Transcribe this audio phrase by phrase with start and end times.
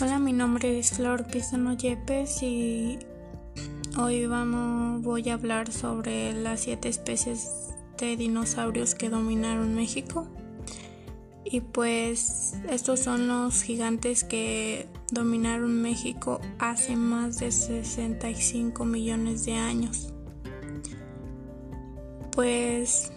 [0.00, 2.98] Hola, mi nombre es Flor Pizano Yepes y
[3.96, 10.26] hoy vamos, voy a hablar sobre las siete especies de dinosaurios que dominaron México.
[11.44, 19.54] Y pues estos son los gigantes que dominaron México hace más de 65 millones de
[19.54, 20.12] años.
[22.32, 23.12] Pues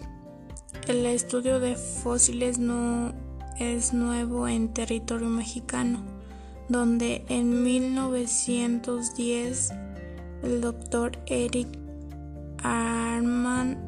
[0.86, 3.14] el estudio de fósiles no
[3.58, 6.18] es nuevo en territorio mexicano
[6.68, 9.70] donde en 1910
[10.42, 11.68] el doctor Eric
[12.62, 13.78] Arman,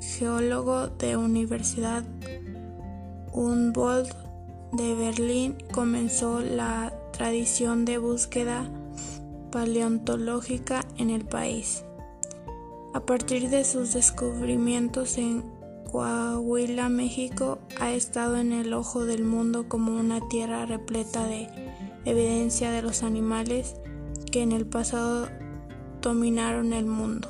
[0.00, 2.04] geólogo de Universidad
[3.32, 4.14] Humboldt
[4.72, 8.68] de Berlín, comenzó la tradición de búsqueda
[9.50, 11.84] paleontológica en el país.
[12.92, 15.44] A partir de sus descubrimientos en
[15.90, 21.63] Coahuila, México, ha estado en el ojo del mundo como una tierra repleta de
[22.04, 23.76] evidencia de los animales
[24.30, 25.28] que en el pasado
[26.00, 27.28] dominaron el mundo.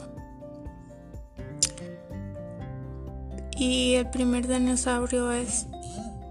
[3.56, 5.66] Y el primer dinosaurio es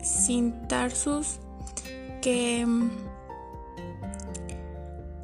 [0.03, 1.39] Cintarsus,
[2.21, 2.89] que mm,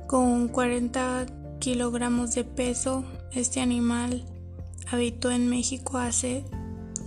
[0.08, 1.26] con 40
[1.60, 4.24] kilogramos de peso, este animal
[4.92, 6.46] habitó en México hace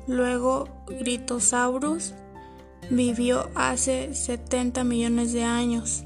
[0.07, 2.13] Luego, Gritosaurus
[2.89, 6.03] vivió hace 70 millones de años.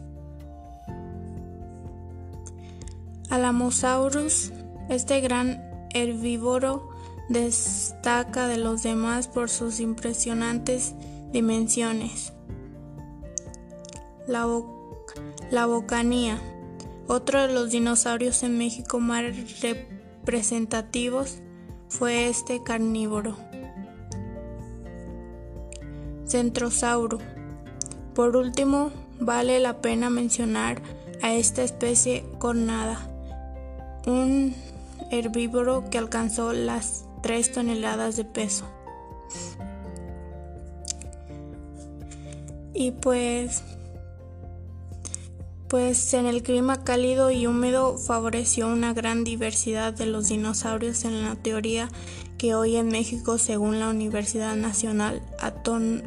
[3.30, 4.54] Alamosaurus,
[4.90, 5.62] este gran
[5.94, 6.90] herbívoro,
[7.30, 10.94] destaca de los demás por sus impresionantes
[11.32, 12.34] dimensiones.
[14.28, 14.46] La,
[15.66, 16.40] bocanía,
[17.08, 19.24] otro de los dinosaurios en México más
[19.62, 21.40] representativos,
[21.90, 23.47] fue este carnívoro.
[26.28, 27.20] Centrosauro.
[28.14, 30.82] Por último, vale la pena mencionar
[31.22, 33.00] a esta especie cornada,
[34.06, 34.56] un
[35.12, 38.66] herbívoro que alcanzó las 3 toneladas de peso.
[42.74, 43.64] Y pues
[45.70, 51.24] pues en el clima cálido y húmedo favoreció una gran diversidad de los dinosaurios en
[51.24, 51.90] la teoría
[52.38, 55.22] que hoy en México, según la Universidad Nacional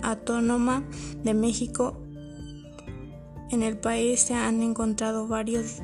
[0.03, 0.85] Autónoma
[1.23, 2.01] de México,
[3.51, 5.81] en el país se han encontrado varios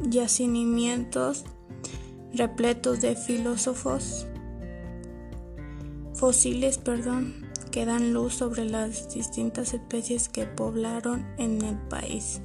[0.00, 1.44] yacimientos
[2.32, 4.26] repletos de filósofos
[6.14, 7.47] fósiles, perdón,
[7.78, 12.42] que dan luz sobre las distintas especies que poblaron en el país.